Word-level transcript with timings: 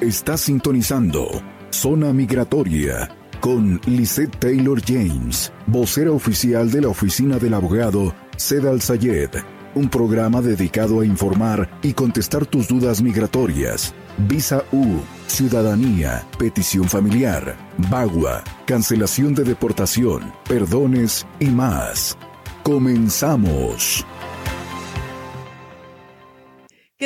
Está 0.00 0.36
sintonizando 0.36 1.26
Zona 1.70 2.12
Migratoria 2.12 3.08
con 3.40 3.80
Lisette 3.86 4.38
Taylor 4.38 4.78
James, 4.86 5.50
vocera 5.66 6.12
oficial 6.12 6.70
de 6.70 6.82
la 6.82 6.88
Oficina 6.88 7.38
del 7.38 7.54
Abogado 7.54 8.14
Sedal 8.36 8.82
Sayed, 8.82 9.30
un 9.74 9.88
programa 9.88 10.42
dedicado 10.42 11.00
a 11.00 11.06
informar 11.06 11.70
y 11.82 11.94
contestar 11.94 12.44
tus 12.44 12.68
dudas 12.68 13.00
migratorias. 13.00 13.94
Visa 14.28 14.64
U, 14.70 15.00
ciudadanía, 15.28 16.26
petición 16.38 16.84
familiar, 16.90 17.56
bagua, 17.88 18.44
cancelación 18.66 19.34
de 19.34 19.44
deportación, 19.44 20.30
perdones 20.46 21.26
y 21.40 21.46
más. 21.46 22.18
Comenzamos. 22.62 24.04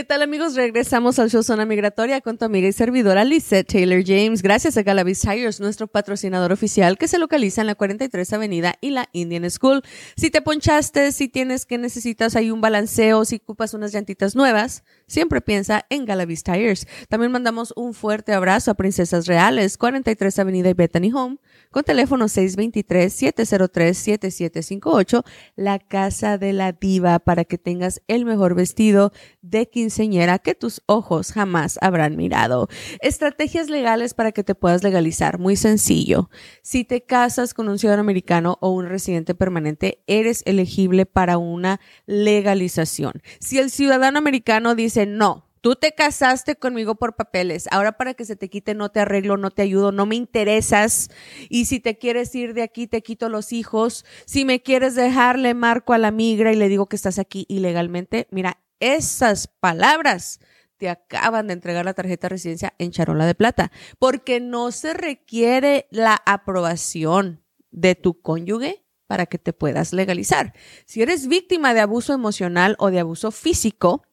¿Qué 0.00 0.04
tal 0.04 0.22
amigos? 0.22 0.54
Regresamos 0.54 1.18
al 1.18 1.28
show 1.28 1.42
Zona 1.42 1.66
Migratoria 1.66 2.22
con 2.22 2.38
tu 2.38 2.46
amiga 2.46 2.66
y 2.66 2.72
servidora 2.72 3.22
Lisette 3.22 3.70
Taylor 3.70 4.02
James. 4.02 4.40
Gracias 4.40 4.78
a 4.78 4.82
Galavis 4.82 5.20
Tires, 5.20 5.60
nuestro 5.60 5.88
patrocinador 5.88 6.52
oficial 6.52 6.96
que 6.96 7.06
se 7.06 7.18
localiza 7.18 7.60
en 7.60 7.66
la 7.66 7.74
43 7.74 8.32
Avenida 8.32 8.76
y 8.80 8.92
la 8.92 9.10
Indian 9.12 9.50
School. 9.50 9.82
Si 10.16 10.30
te 10.30 10.40
ponchaste, 10.40 11.12
si 11.12 11.28
tienes 11.28 11.66
que 11.66 11.76
necesitas 11.76 12.34
ahí 12.34 12.50
un 12.50 12.62
balanceo, 12.62 13.26
si 13.26 13.42
ocupas 13.44 13.74
unas 13.74 13.92
llantitas 13.92 14.34
nuevas, 14.34 14.84
siempre 15.06 15.42
piensa 15.42 15.84
en 15.90 16.06
Galavis 16.06 16.44
Tires. 16.44 16.88
También 17.10 17.30
mandamos 17.30 17.74
un 17.76 17.92
fuerte 17.92 18.32
abrazo 18.32 18.70
a 18.70 18.76
Princesas 18.76 19.26
Reales, 19.26 19.76
43 19.76 20.38
Avenida 20.38 20.70
y 20.70 20.74
Bethany 20.74 21.12
Home, 21.12 21.36
con 21.70 21.84
teléfono 21.84 22.24
623-703-7758, 22.24 25.24
la 25.56 25.78
casa 25.78 26.38
de 26.38 26.54
la 26.54 26.72
diva 26.72 27.18
para 27.18 27.44
que 27.44 27.58
tengas 27.58 28.00
el 28.08 28.24
mejor 28.24 28.54
vestido 28.54 29.12
de 29.42 29.68
quinceñera 29.90 30.38
que 30.38 30.54
tus 30.54 30.82
ojos 30.86 31.32
jamás 31.32 31.76
habrán 31.82 32.16
mirado. 32.16 32.68
Estrategias 33.00 33.68
legales 33.68 34.14
para 34.14 34.30
que 34.30 34.44
te 34.44 34.54
puedas 34.54 34.84
legalizar. 34.84 35.40
Muy 35.40 35.56
sencillo. 35.56 36.30
Si 36.62 36.84
te 36.84 37.02
casas 37.02 37.54
con 37.54 37.68
un 37.68 37.78
ciudadano 37.78 38.02
americano 38.02 38.56
o 38.60 38.70
un 38.70 38.86
residente 38.86 39.34
permanente, 39.34 40.04
eres 40.06 40.42
elegible 40.46 41.06
para 41.06 41.38
una 41.38 41.80
legalización. 42.06 43.14
Si 43.40 43.58
el 43.58 43.70
ciudadano 43.70 44.18
americano 44.18 44.76
dice 44.76 45.06
no, 45.06 45.50
Tú 45.62 45.74
te 45.74 45.92
casaste 45.92 46.56
conmigo 46.56 46.94
por 46.94 47.16
papeles. 47.16 47.68
Ahora 47.70 47.92
para 47.92 48.14
que 48.14 48.24
se 48.24 48.34
te 48.34 48.48
quite 48.48 48.72
no 48.74 48.88
te 48.88 49.00
arreglo, 49.00 49.36
no 49.36 49.50
te 49.50 49.60
ayudo, 49.60 49.92
no 49.92 50.06
me 50.06 50.16
interesas. 50.16 51.10
Y 51.50 51.66
si 51.66 51.80
te 51.80 51.98
quieres 51.98 52.34
ir 52.34 52.54
de 52.54 52.62
aquí, 52.62 52.86
te 52.86 53.02
quito 53.02 53.28
los 53.28 53.52
hijos. 53.52 54.06
Si 54.24 54.46
me 54.46 54.62
quieres 54.62 54.94
dejar, 54.94 55.38
le 55.38 55.52
marco 55.52 55.92
a 55.92 55.98
la 55.98 56.12
migra 56.12 56.50
y 56.50 56.56
le 56.56 56.70
digo 56.70 56.86
que 56.86 56.96
estás 56.96 57.18
aquí 57.18 57.44
ilegalmente. 57.50 58.26
Mira, 58.30 58.56
esas 58.80 59.46
palabras 59.46 60.40
te 60.76 60.88
acaban 60.88 61.46
de 61.46 61.52
entregar 61.52 61.84
la 61.84 61.94
tarjeta 61.94 62.26
de 62.26 62.30
residencia 62.30 62.74
en 62.78 62.90
charola 62.90 63.26
de 63.26 63.34
plata, 63.34 63.70
porque 63.98 64.40
no 64.40 64.72
se 64.72 64.94
requiere 64.94 65.86
la 65.90 66.20
aprobación 66.24 67.44
de 67.70 67.94
tu 67.94 68.20
cónyuge 68.20 68.84
para 69.06 69.26
que 69.26 69.38
te 69.38 69.52
puedas 69.52 69.92
legalizar. 69.92 70.54
Si 70.86 71.02
eres 71.02 71.26
víctima 71.26 71.74
de 71.74 71.80
abuso 71.80 72.14
emocional 72.14 72.76
o 72.78 72.90
de 72.90 73.00
abuso 73.00 73.30
físico, 73.30 74.04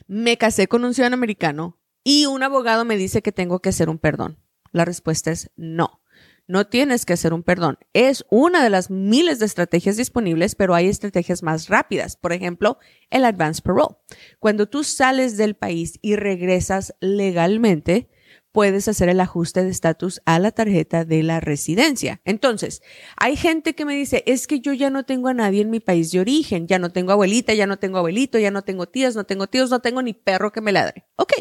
me 0.06 0.38
casé 0.38 0.66
con 0.66 0.86
un 0.86 0.94
ciudadano 0.94 1.16
americano 1.16 1.78
y 2.02 2.24
un 2.24 2.42
abogado 2.42 2.86
me 2.86 2.96
dice 2.96 3.20
que 3.20 3.30
tengo 3.30 3.60
que 3.60 3.68
hacer 3.68 3.90
un 3.90 3.98
perdón. 3.98 4.38
La 4.72 4.86
respuesta 4.86 5.30
es 5.30 5.50
no. 5.54 6.00
No 6.46 6.66
tienes 6.66 7.06
que 7.06 7.14
hacer 7.14 7.32
un 7.32 7.42
perdón. 7.42 7.78
Es 7.94 8.26
una 8.30 8.62
de 8.62 8.68
las 8.68 8.90
miles 8.90 9.38
de 9.38 9.46
estrategias 9.46 9.96
disponibles, 9.96 10.54
pero 10.54 10.74
hay 10.74 10.88
estrategias 10.88 11.42
más 11.42 11.68
rápidas. 11.68 12.16
Por 12.16 12.34
ejemplo, 12.34 12.78
el 13.08 13.24
advance 13.24 13.62
parole. 13.62 13.96
Cuando 14.40 14.68
tú 14.68 14.84
sales 14.84 15.38
del 15.38 15.54
país 15.54 15.98
y 16.02 16.16
regresas 16.16 16.94
legalmente, 17.00 18.10
puedes 18.52 18.88
hacer 18.88 19.08
el 19.08 19.20
ajuste 19.20 19.64
de 19.64 19.70
estatus 19.70 20.20
a 20.26 20.38
la 20.38 20.52
tarjeta 20.52 21.06
de 21.06 21.22
la 21.22 21.40
residencia. 21.40 22.20
Entonces, 22.26 22.82
hay 23.16 23.36
gente 23.36 23.74
que 23.74 23.86
me 23.86 23.96
dice, 23.96 24.22
es 24.26 24.46
que 24.46 24.60
yo 24.60 24.74
ya 24.74 24.90
no 24.90 25.04
tengo 25.04 25.28
a 25.28 25.34
nadie 25.34 25.62
en 25.62 25.70
mi 25.70 25.80
país 25.80 26.12
de 26.12 26.20
origen, 26.20 26.68
ya 26.68 26.78
no 26.78 26.90
tengo 26.90 27.12
abuelita, 27.12 27.54
ya 27.54 27.66
no 27.66 27.78
tengo 27.78 27.98
abuelito, 27.98 28.38
ya 28.38 28.50
no 28.50 28.62
tengo 28.62 28.86
tías, 28.86 29.16
no 29.16 29.24
tengo 29.24 29.46
tíos, 29.46 29.70
no 29.70 29.80
tengo 29.80 30.02
ni 30.02 30.12
perro 30.12 30.52
que 30.52 30.60
me 30.60 30.72
ladre. 30.72 31.03
Ok, 31.16 31.32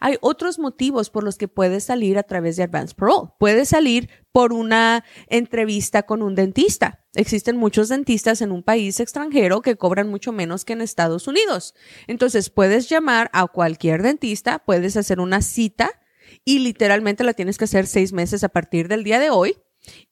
hay 0.00 0.16
otros 0.22 0.58
motivos 0.58 1.10
por 1.10 1.22
los 1.22 1.36
que 1.36 1.48
puedes 1.48 1.84
salir 1.84 2.16
a 2.16 2.22
través 2.22 2.56
de 2.56 2.62
Advance 2.62 2.94
Parole. 2.94 3.30
Puedes 3.38 3.68
salir 3.68 4.08
por 4.32 4.54
una 4.54 5.04
entrevista 5.26 6.04
con 6.04 6.22
un 6.22 6.34
dentista. 6.34 7.04
Existen 7.14 7.58
muchos 7.58 7.90
dentistas 7.90 8.40
en 8.40 8.52
un 8.52 8.62
país 8.62 9.00
extranjero 9.00 9.60
que 9.60 9.76
cobran 9.76 10.08
mucho 10.08 10.32
menos 10.32 10.64
que 10.64 10.72
en 10.72 10.80
Estados 10.80 11.28
Unidos. 11.28 11.74
Entonces, 12.06 12.48
puedes 12.48 12.88
llamar 12.88 13.28
a 13.34 13.46
cualquier 13.48 14.02
dentista, 14.02 14.60
puedes 14.60 14.96
hacer 14.96 15.20
una 15.20 15.42
cita 15.42 15.90
y 16.44 16.60
literalmente 16.60 17.22
la 17.22 17.34
tienes 17.34 17.58
que 17.58 17.64
hacer 17.64 17.86
seis 17.86 18.14
meses 18.14 18.44
a 18.44 18.48
partir 18.48 18.88
del 18.88 19.04
día 19.04 19.18
de 19.18 19.28
hoy. 19.28 19.56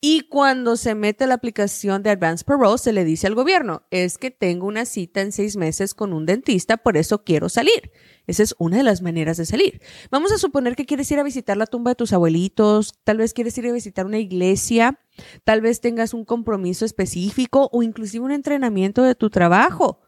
Y 0.00 0.28
cuando 0.28 0.76
se 0.76 0.94
mete 0.94 1.26
la 1.26 1.34
aplicación 1.34 2.02
de 2.02 2.10
Advance 2.10 2.44
Parole, 2.44 2.78
se 2.78 2.92
le 2.92 3.04
dice 3.04 3.26
al 3.26 3.34
gobierno, 3.34 3.82
es 3.90 4.18
que 4.18 4.30
tengo 4.30 4.66
una 4.66 4.84
cita 4.84 5.20
en 5.20 5.32
seis 5.32 5.56
meses 5.56 5.94
con 5.94 6.12
un 6.12 6.26
dentista, 6.26 6.76
por 6.76 6.96
eso 6.96 7.24
quiero 7.24 7.48
salir. 7.48 7.92
Esa 8.26 8.42
es 8.42 8.54
una 8.58 8.78
de 8.78 8.82
las 8.82 9.02
maneras 9.02 9.36
de 9.36 9.46
salir. 9.46 9.80
Vamos 10.10 10.32
a 10.32 10.38
suponer 10.38 10.76
que 10.76 10.86
quieres 10.86 11.10
ir 11.10 11.18
a 11.18 11.24
visitar 11.24 11.56
la 11.56 11.66
tumba 11.66 11.92
de 11.92 11.96
tus 11.96 12.12
abuelitos, 12.12 12.94
tal 13.04 13.18
vez 13.18 13.32
quieres 13.32 13.56
ir 13.58 13.66
a 13.66 13.72
visitar 13.72 14.06
una 14.06 14.18
iglesia, 14.18 14.98
tal 15.44 15.60
vez 15.60 15.80
tengas 15.80 16.14
un 16.14 16.24
compromiso 16.24 16.84
específico 16.84 17.68
o 17.72 17.82
inclusive 17.82 18.24
un 18.24 18.32
entrenamiento 18.32 19.02
de 19.02 19.14
tu 19.14 19.30
trabajo. 19.30 20.00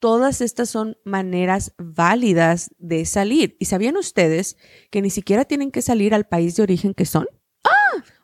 Todas 0.00 0.40
estas 0.40 0.68
son 0.68 0.98
maneras 1.04 1.74
válidas 1.78 2.70
de 2.78 3.04
salir. 3.04 3.56
¿Y 3.60 3.66
sabían 3.66 3.96
ustedes 3.96 4.56
que 4.90 5.00
ni 5.00 5.10
siquiera 5.10 5.44
tienen 5.44 5.70
que 5.70 5.80
salir 5.80 6.12
al 6.12 6.26
país 6.26 6.56
de 6.56 6.64
origen 6.64 6.92
que 6.92 7.06
son? 7.06 7.28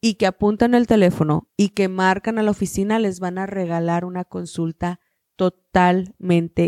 y 0.00 0.14
que 0.14 0.26
apuntan 0.26 0.74
el 0.74 0.86
teléfono 0.86 1.48
y 1.56 1.70
que 1.70 1.88
marcan 1.88 2.38
a 2.38 2.42
la 2.42 2.50
oficina 2.50 2.98
les 2.98 3.20
van 3.20 3.38
a 3.38 3.46
regalar 3.46 4.04
una 4.04 4.24
consulta 4.24 5.00
totalmente 5.36 5.63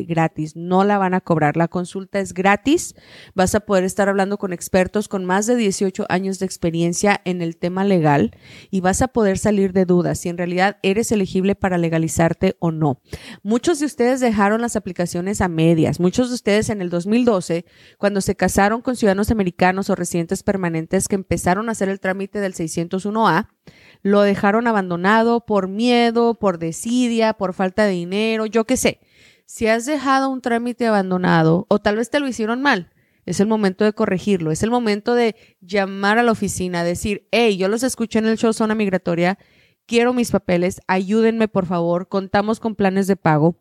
gratis. 0.07 0.57
No 0.57 0.85
la 0.85 0.99
van 0.99 1.15
a 1.15 1.21
cobrar. 1.21 1.57
La 1.57 1.69
consulta 1.69 2.19
es 2.19 2.35
gratis. 2.35 2.95
Vas 3.35 3.55
a 3.55 3.61
poder 3.61 3.85
estar 3.85 4.09
hablando 4.09 4.39
con 4.39 4.53
expertos 4.53 5.09
con 5.09 5.25
más 5.25 5.47
de 5.47 5.57
18 5.57 6.07
años 6.09 6.39
de 6.39 6.47
experiencia 6.47 7.21
en 7.25 7.43
el 7.43 7.57
tema 7.57 7.85
legal 7.85 8.37
y 8.71 8.81
vas 8.81 9.03
a 9.03 9.09
poder 9.09 9.39
salir 9.39 9.73
de 9.73 9.85
dudas 9.85 10.19
si 10.19 10.29
en 10.29 10.39
realidad 10.39 10.79
eres 10.83 11.13
elegible 11.13 11.55
para 11.55 11.79
legalizarte 11.79 12.57
o 12.59 12.71
no. 12.71 13.01
Muchos 13.43 13.79
de 13.79 13.87
ustedes 13.87 14.21
dejaron 14.21 14.61
las 14.61 14.77
aplicaciones 14.77 15.41
a 15.41 15.49
medias. 15.49 16.01
Muchos 16.01 16.29
de 16.29 16.35
ustedes 16.35 16.71
en 16.71 16.81
el 16.81 16.91
2012, 16.91 17.65
cuando 17.99 18.21
se 18.21 18.37
casaron 18.37 18.83
con 18.83 18.97
ciudadanos 18.97 19.31
americanos 19.31 19.91
o 19.91 19.95
residentes 19.95 20.43
permanentes 20.43 21.09
que 21.09 21.15
empezaron 21.15 21.69
a 21.69 21.73
hacer 21.73 21.89
el 21.89 22.01
trámite 22.01 22.41
del 22.41 22.55
601A, 22.55 23.49
lo 24.03 24.23
dejaron 24.23 24.67
abandonado 24.67 25.45
por 25.45 25.69
miedo, 25.69 26.35
por 26.35 26.59
desidia, 26.59 27.35
por 27.35 27.55
falta 27.55 27.85
de 27.85 27.93
dinero, 27.93 28.47
yo 28.47 28.65
qué 28.65 28.77
sé. 28.77 28.96
Si 29.47 29.67
has 29.67 29.87
dejado 29.87 30.29
un 30.29 30.41
trámite 30.41 30.87
abandonado 30.87 31.67
o 31.69 31.79
tal 31.79 31.97
vez 31.97 32.11
te 32.11 32.21
lo 32.21 32.29
hicieron 32.29 32.63
mal, 32.63 32.91
es 33.25 33.41
el 33.41 33.47
momento 33.47 33.85
de 33.85 33.93
corregirlo, 33.93 34.51
es 34.51 34.63
el 34.63 34.71
momento 34.71 35.15
de 35.15 35.37
llamar 35.61 36.19
a 36.19 36.23
la 36.23 36.33
oficina, 36.33 36.85
decir, 36.85 37.29
hey, 37.33 37.57
yo 37.57 37.69
los 37.69 37.83
escuché 37.83 38.19
en 38.19 38.27
el 38.27 38.39
show 38.39 38.53
Zona 38.53 38.75
Migratoria 38.75 39.39
quiero 39.87 40.13
mis 40.13 40.31
papeles, 40.31 40.81
ayúdenme 40.87 41.49
por 41.49 41.67
favor, 41.67 42.09
contamos 42.09 42.61
con 42.61 42.75
planes 42.75 43.07
de 43.07 43.17
pago. 43.17 43.61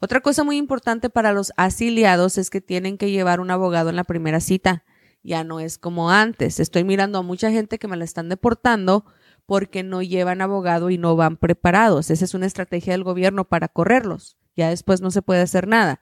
Otra 0.00 0.20
cosa 0.20 0.42
muy 0.42 0.56
importante 0.56 1.08
para 1.08 1.32
los 1.32 1.52
asiliados 1.56 2.36
es 2.36 2.50
que 2.50 2.60
tienen 2.60 2.98
que 2.98 3.12
llevar 3.12 3.38
un 3.38 3.52
abogado 3.52 3.88
en 3.88 3.94
la 3.94 4.02
primera 4.02 4.40
cita 4.40 4.84
ya 5.22 5.44
no 5.44 5.60
es 5.60 5.78
como 5.78 6.10
antes. 6.10 6.60
Estoy 6.60 6.84
mirando 6.84 7.18
a 7.18 7.22
mucha 7.22 7.50
gente 7.50 7.78
que 7.78 7.88
me 7.88 7.96
la 7.96 8.04
están 8.04 8.28
deportando 8.28 9.04
porque 9.46 9.82
no 9.82 10.02
llevan 10.02 10.40
abogado 10.40 10.90
y 10.90 10.98
no 10.98 11.16
van 11.16 11.36
preparados. 11.36 12.10
Esa 12.10 12.24
es 12.24 12.34
una 12.34 12.46
estrategia 12.46 12.92
del 12.92 13.04
gobierno 13.04 13.48
para 13.48 13.68
correrlos. 13.68 14.38
Ya 14.56 14.68
después 14.68 15.00
no 15.00 15.10
se 15.10 15.22
puede 15.22 15.42
hacer 15.42 15.66
nada. 15.66 16.00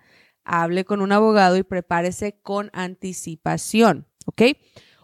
Hable 0.50 0.86
con 0.86 1.02
un 1.02 1.12
abogado 1.12 1.58
y 1.58 1.62
prepárese 1.62 2.40
con 2.40 2.70
anticipación, 2.72 4.06
¿ok? 4.24 4.42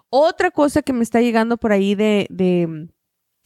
Otra 0.09 0.51
cosa 0.51 0.81
que 0.81 0.95
me 0.95 1.03
está 1.03 1.21
llegando 1.21 1.59
por 1.59 1.73
ahí 1.73 1.95
de, 1.95 2.27
de 2.31 2.89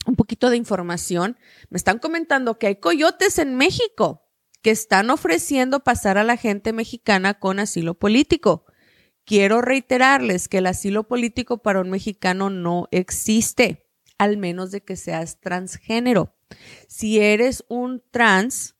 un 0.06 0.16
poquito 0.16 0.48
de 0.48 0.56
información, 0.56 1.36
me 1.70 1.76
están 1.76 1.98
comentando 1.98 2.58
que 2.58 2.68
hay 2.68 2.76
coyotes 2.76 3.38
en 3.38 3.56
México 3.56 4.22
que 4.62 4.70
están 4.70 5.10
ofreciendo 5.10 5.80
pasar 5.80 6.18
a 6.18 6.24
la 6.24 6.36
gente 6.36 6.72
mexicana 6.72 7.38
con 7.38 7.58
asilo 7.58 7.94
político. 7.94 8.64
Quiero 9.24 9.60
reiterarles 9.60 10.48
que 10.48 10.58
el 10.58 10.66
asilo 10.66 11.08
político 11.08 11.58
para 11.58 11.80
un 11.80 11.90
mexicano 11.90 12.48
no 12.48 12.88
existe, 12.90 13.88
al 14.18 14.36
menos 14.36 14.70
de 14.70 14.82
que 14.82 14.96
seas 14.96 15.40
transgénero. 15.40 16.34
Si 16.88 17.18
eres 17.18 17.64
un 17.68 18.02
trans 18.10 18.76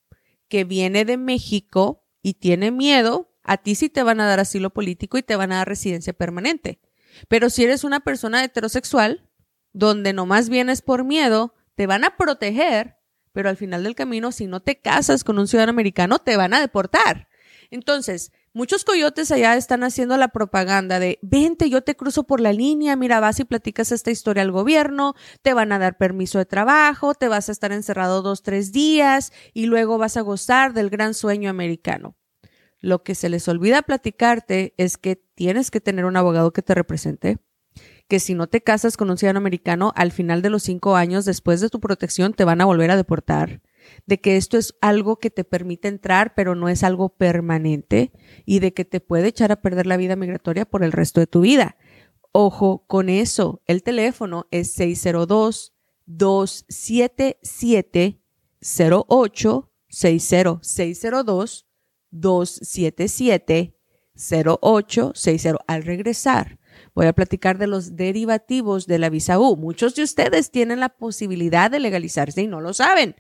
que 0.48 0.64
viene 0.64 1.04
de 1.04 1.16
México 1.16 2.07
y 2.28 2.34
tiene 2.34 2.70
miedo, 2.70 3.30
a 3.42 3.56
ti 3.56 3.74
sí 3.74 3.88
te 3.88 4.02
van 4.02 4.20
a 4.20 4.26
dar 4.26 4.40
asilo 4.40 4.70
político 4.70 5.16
y 5.16 5.22
te 5.22 5.36
van 5.36 5.52
a 5.52 5.56
dar 5.56 5.68
residencia 5.68 6.12
permanente. 6.12 6.80
Pero 7.28 7.48
si 7.48 7.64
eres 7.64 7.84
una 7.84 8.00
persona 8.00 8.44
heterosexual, 8.44 9.30
donde 9.72 10.12
nomás 10.12 10.50
vienes 10.50 10.82
por 10.82 11.04
miedo, 11.04 11.54
te 11.74 11.86
van 11.86 12.04
a 12.04 12.16
proteger, 12.16 12.96
pero 13.32 13.48
al 13.48 13.56
final 13.56 13.82
del 13.84 13.94
camino, 13.94 14.30
si 14.30 14.46
no 14.46 14.60
te 14.60 14.80
casas 14.80 15.24
con 15.24 15.38
un 15.38 15.48
ciudadano 15.48 15.70
americano, 15.70 16.18
te 16.18 16.36
van 16.36 16.52
a 16.52 16.60
deportar. 16.60 17.28
Entonces, 17.70 18.32
Muchos 18.58 18.84
coyotes 18.84 19.30
allá 19.30 19.54
están 19.54 19.84
haciendo 19.84 20.16
la 20.16 20.28
propaganda 20.28 20.98
de, 20.98 21.20
vente, 21.22 21.70
yo 21.70 21.82
te 21.82 21.94
cruzo 21.94 22.24
por 22.24 22.40
la 22.40 22.52
línea, 22.52 22.96
mira, 22.96 23.20
vas 23.20 23.38
y 23.38 23.44
platicas 23.44 23.92
esta 23.92 24.10
historia 24.10 24.42
al 24.42 24.50
gobierno, 24.50 25.14
te 25.42 25.54
van 25.54 25.70
a 25.70 25.78
dar 25.78 25.96
permiso 25.96 26.38
de 26.38 26.44
trabajo, 26.44 27.14
te 27.14 27.28
vas 27.28 27.48
a 27.48 27.52
estar 27.52 27.70
encerrado 27.70 28.20
dos, 28.20 28.42
tres 28.42 28.72
días 28.72 29.32
y 29.54 29.66
luego 29.66 29.96
vas 29.96 30.16
a 30.16 30.22
gozar 30.22 30.72
del 30.72 30.90
gran 30.90 31.14
sueño 31.14 31.50
americano. 31.50 32.17
Lo 32.80 33.02
que 33.02 33.14
se 33.14 33.28
les 33.28 33.48
olvida 33.48 33.82
platicarte 33.82 34.74
es 34.76 34.98
que 34.98 35.16
tienes 35.16 35.70
que 35.70 35.80
tener 35.80 36.04
un 36.04 36.16
abogado 36.16 36.52
que 36.52 36.62
te 36.62 36.74
represente, 36.74 37.38
que 38.08 38.20
si 38.20 38.34
no 38.34 38.46
te 38.46 38.62
casas 38.62 38.96
con 38.96 39.10
un 39.10 39.18
ciudadano 39.18 39.38
americano, 39.38 39.92
al 39.96 40.12
final 40.12 40.42
de 40.42 40.50
los 40.50 40.62
cinco 40.62 40.96
años 40.96 41.24
después 41.24 41.60
de 41.60 41.68
tu 41.68 41.80
protección 41.80 42.34
te 42.34 42.44
van 42.44 42.60
a 42.60 42.64
volver 42.64 42.90
a 42.90 42.96
deportar 42.96 43.62
de 44.06 44.20
que 44.20 44.36
esto 44.36 44.58
es 44.58 44.74
algo 44.80 45.18
que 45.18 45.30
te 45.30 45.44
permite 45.44 45.88
entrar, 45.88 46.34
pero 46.34 46.54
no 46.54 46.68
es 46.68 46.82
algo 46.82 47.10
permanente 47.10 48.12
y 48.44 48.60
de 48.60 48.72
que 48.72 48.84
te 48.84 49.00
puede 49.00 49.28
echar 49.28 49.52
a 49.52 49.60
perder 49.60 49.86
la 49.86 49.96
vida 49.96 50.16
migratoria 50.16 50.64
por 50.64 50.84
el 50.84 50.92
resto 50.92 51.20
de 51.20 51.26
tu 51.26 51.42
vida. 51.42 51.76
Ojo 52.32 52.84
con 52.86 53.08
eso. 53.08 53.62
El 53.66 53.82
teléfono 53.82 54.46
es 54.50 54.72
602 54.72 55.74
277 56.06 58.20
0860 58.60 60.58
602 60.62 61.67
277 62.10 63.74
0860 64.14 65.58
al 65.66 65.82
regresar 65.84 66.58
voy 66.94 67.06
a 67.06 67.12
platicar 67.12 67.58
de 67.58 67.66
los 67.66 67.96
derivativos 67.96 68.86
de 68.86 68.98
la 68.98 69.10
visa 69.10 69.38
U. 69.38 69.56
Muchos 69.56 69.94
de 69.94 70.02
ustedes 70.02 70.50
tienen 70.50 70.80
la 70.80 70.88
posibilidad 70.88 71.70
de 71.70 71.80
legalizarse 71.80 72.42
y 72.42 72.46
no 72.46 72.60
lo 72.60 72.74
saben. 72.74 73.16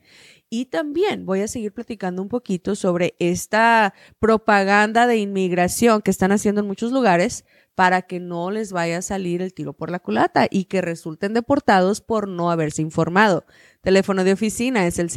Y 0.50 0.66
también 0.66 1.26
voy 1.26 1.42
a 1.42 1.48
seguir 1.48 1.72
platicando 1.72 2.22
un 2.22 2.28
poquito 2.28 2.74
sobre 2.74 3.14
esta 3.18 3.94
propaganda 4.18 5.06
de 5.06 5.18
inmigración 5.18 6.00
que 6.00 6.10
están 6.10 6.32
haciendo 6.32 6.62
en 6.62 6.66
muchos 6.66 6.90
lugares 6.90 7.44
para 7.74 8.02
que 8.02 8.18
no 8.18 8.50
les 8.50 8.72
vaya 8.72 8.98
a 8.98 9.02
salir 9.02 9.42
el 9.42 9.52
tiro 9.54 9.74
por 9.74 9.90
la 9.90 10.00
culata 10.00 10.48
y 10.50 10.64
que 10.64 10.80
resulten 10.80 11.34
deportados 11.34 12.00
por 12.00 12.26
no 12.28 12.50
haberse 12.50 12.82
informado. 12.82 13.44
Teléfono 13.82 14.24
de 14.24 14.32
oficina 14.32 14.86
es 14.86 14.98
el 14.98 15.10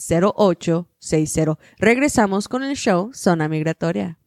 602-277-0860. 0.00 1.58
Regresamos 1.78 2.48
con 2.48 2.62
el 2.62 2.76
show 2.76 3.10
Zona 3.14 3.48
Migratoria. 3.48 4.18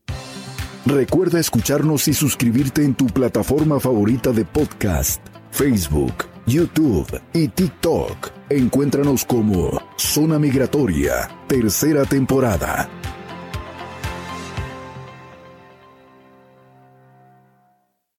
Recuerda 0.85 1.39
escucharnos 1.39 2.07
y 2.07 2.13
suscribirte 2.13 2.83
en 2.83 2.93
tu 2.95 3.07
plataforma 3.07 3.79
favorita 3.79 4.31
de 4.31 4.45
podcast, 4.45 5.21
Facebook 5.51 6.33
YouTube 6.45 7.21
y 7.33 7.47
TikTok. 7.47 8.31
Encuéntranos 8.49 9.25
como 9.25 9.81
Zona 9.97 10.39
Migratoria, 10.39 11.29
tercera 11.47 12.05
temporada. 12.05 12.89